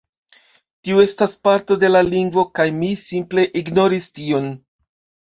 Tio 0.87 1.01
estas 1.01 1.35
parto 1.47 1.75
de 1.83 1.91
la 1.91 2.01
lingvo" 2.07 2.45
kaj 2.59 2.65
mi 2.77 2.89
simple 3.01 3.43
ignoris 3.61 4.09
tion. 4.21 4.49